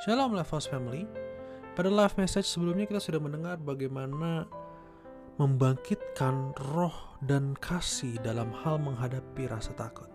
[0.00, 1.04] Shalom Lifehouse Family.
[1.76, 4.48] Pada live message sebelumnya kita sudah mendengar bagaimana
[5.36, 10.08] membangkitkan roh dan kasih dalam hal menghadapi rasa takut.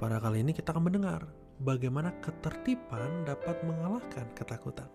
[0.00, 1.28] Pada kali ini kita akan mendengar
[1.60, 4.88] bagaimana ketertiban dapat mengalahkan ketakutan.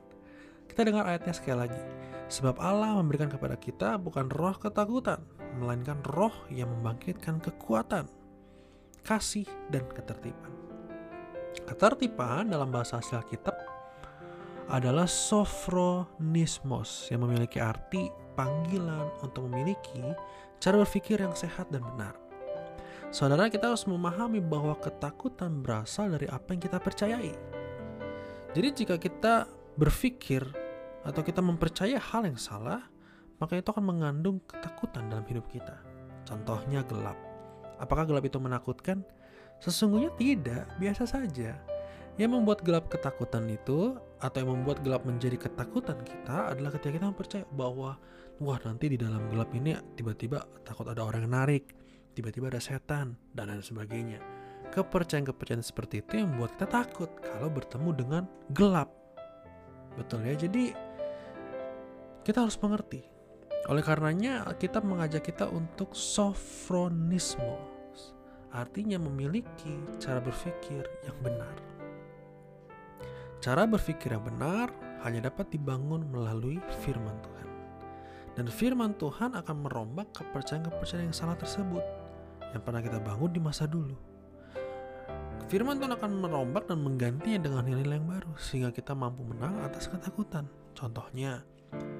[0.65, 1.83] Kita dengar ayatnya sekali lagi.
[2.33, 5.21] Sebab Allah memberikan kepada kita bukan roh ketakutan,
[5.61, 8.09] melainkan roh yang membangkitkan kekuatan,
[9.05, 10.57] kasih, dan ketertiban.
[11.69, 13.76] Ketertiban dalam bahasa Alkitab
[14.67, 20.03] adalah sofronismos yang memiliki arti panggilan untuk memiliki
[20.59, 22.19] cara berpikir yang sehat dan benar.
[23.07, 27.31] Saudara, kita harus memahami bahwa ketakutan berasal dari apa yang kita percayai.
[28.51, 29.47] Jadi jika kita
[29.79, 30.43] berpikir
[31.07, 32.83] atau kita mempercayai hal yang salah,
[33.39, 35.79] maka itu akan mengandung ketakutan dalam hidup kita.
[36.27, 37.15] Contohnya gelap.
[37.79, 39.07] Apakah gelap itu menakutkan?
[39.63, 41.55] Sesungguhnya tidak, biasa saja.
[42.17, 47.05] Yang membuat gelap ketakutan itu atau yang membuat gelap menjadi ketakutan kita adalah ketika kita
[47.13, 48.01] mempercayai bahwa
[48.41, 51.77] wah nanti di dalam gelap ini tiba-tiba takut ada orang yang narik,
[52.17, 54.17] tiba-tiba ada setan dan lain sebagainya.
[54.73, 58.23] Kepercayaan-kepercayaan seperti itu yang membuat kita takut kalau bertemu dengan
[58.57, 58.89] gelap.
[59.93, 60.33] Betul ya.
[60.33, 60.73] Jadi
[62.25, 63.05] kita harus mengerti.
[63.69, 67.61] Oleh karenanya kita mengajak kita untuk sofronismo.
[68.49, 71.76] Artinya memiliki cara berpikir yang benar.
[73.37, 74.73] Cara berpikir yang benar
[75.05, 77.47] hanya dapat dibangun melalui firman Tuhan.
[78.33, 81.81] Dan firman Tuhan akan merombak kepercayaan-kepercayaan yang salah tersebut
[82.53, 83.93] yang pernah kita bangun di masa dulu.
[85.47, 89.87] Firman Tuhan akan merombak dan menggantinya dengan nilai-nilai yang baru sehingga kita mampu menang atas
[89.87, 90.49] ketakutan.
[90.75, 91.39] Contohnya,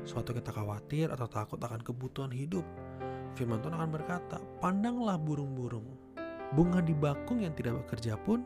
[0.04, 2.66] suatu kita khawatir atau takut akan kebutuhan hidup.
[3.40, 5.88] Firman Tuhan akan berkata, "Pandanglah burung-burung,
[6.58, 8.44] bunga di bakung yang tidak bekerja pun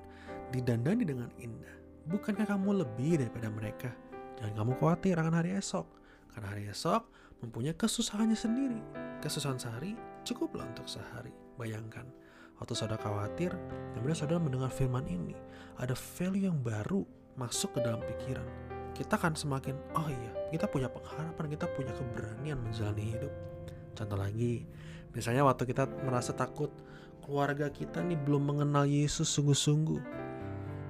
[0.53, 3.93] didandani dengan indah." Bukankah kamu lebih daripada mereka?
[4.41, 5.85] Jangan kamu khawatir akan hari esok,
[6.33, 7.05] karena hari esok
[7.45, 8.81] mempunyai kesusahannya sendiri.
[9.21, 9.93] Kesusahan sehari
[10.25, 11.29] cukuplah untuk sehari.
[11.61, 12.09] Bayangkan,
[12.57, 13.53] waktu saudara khawatir,
[13.93, 15.37] kemudian saudara mendengar firman ini,
[15.77, 17.05] ada value yang baru
[17.37, 18.49] masuk ke dalam pikiran.
[18.97, 23.33] Kita akan semakin, oh iya, kita punya pengharapan, kita punya keberanian menjalani hidup.
[23.93, 24.65] Contoh lagi,
[25.13, 26.73] misalnya waktu kita merasa takut,
[27.21, 30.20] keluarga kita nih belum mengenal Yesus sungguh-sungguh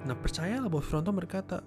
[0.02, 1.58] Nah percayalah bahwa firman Tuhan berkata,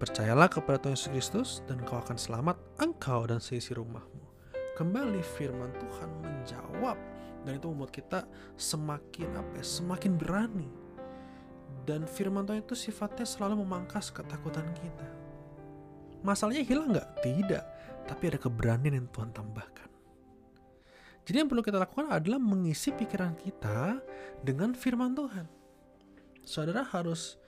[0.00, 4.24] Percayalah kepada Tuhan Yesus Kristus dan kau akan selamat engkau dan seisi rumahmu.
[4.72, 6.96] Kembali firman Tuhan menjawab
[7.44, 8.24] dan itu membuat kita
[8.56, 10.68] semakin apa ya, semakin berani.
[11.84, 15.08] Dan firman Tuhan itu sifatnya selalu memangkas ketakutan kita.
[16.24, 17.08] Masalahnya hilang nggak?
[17.20, 17.64] Tidak.
[18.08, 19.88] Tapi ada keberanian yang Tuhan tambahkan.
[21.28, 24.00] Jadi yang perlu kita lakukan adalah mengisi pikiran kita
[24.40, 25.44] dengan firman Tuhan.
[26.40, 27.39] Saudara harus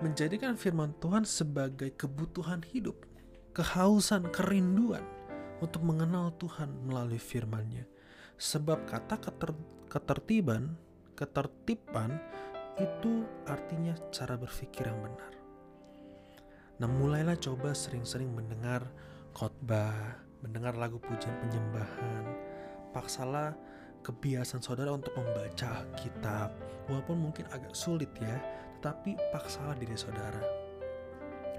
[0.00, 3.04] menjadikan firman Tuhan sebagai kebutuhan hidup,
[3.52, 5.04] kehausan, kerinduan
[5.60, 7.84] untuk mengenal Tuhan melalui firman-Nya.
[8.40, 9.52] Sebab kata keter,
[9.92, 10.72] ketertiban,
[11.12, 12.16] ketertiban
[12.80, 15.32] itu artinya cara berpikir yang benar.
[16.80, 18.88] Nah, mulailah coba sering-sering mendengar
[19.36, 22.24] khotbah, mendengar lagu pujian penyembahan.
[22.96, 23.52] Paksalah
[24.00, 26.52] kebiasaan saudara untuk membaca kitab,
[26.88, 28.36] walaupun mungkin agak sulit ya,
[28.80, 30.40] tapi paksalah diri saudara.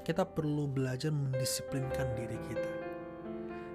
[0.01, 2.71] Kita perlu belajar mendisiplinkan diri kita.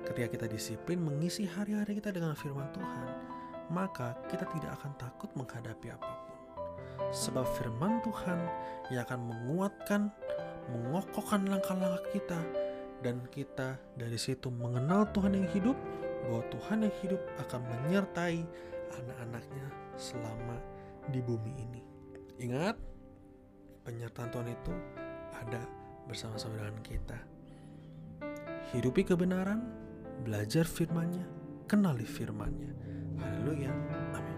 [0.06, 3.08] Ketika kita disiplin mengisi hari-hari kita dengan firman Tuhan,
[3.70, 6.34] maka kita tidak akan takut menghadapi apa pun.
[7.10, 8.38] Sebab firman Tuhan
[8.90, 10.10] yang akan menguatkan,
[10.70, 12.38] mengokohkan langkah-langkah kita,
[13.02, 15.76] dan kita dari situ mengenal Tuhan yang hidup,
[16.24, 18.40] bahwa Tuhan yang hidup akan menyertai
[18.96, 19.66] anak-anaknya
[19.98, 20.56] selama
[21.12, 21.82] di bumi ini.
[22.40, 22.76] Ingat,
[23.84, 24.74] penyertaan Tuhan itu
[25.36, 25.62] ada
[26.06, 27.18] bersama-sama dengan kita.
[28.74, 29.62] Hidupi kebenaran,
[30.26, 31.24] belajar firman-Nya,
[31.70, 32.72] kenali firman-Nya.
[33.22, 33.72] Haleluya.
[34.12, 34.35] Amin.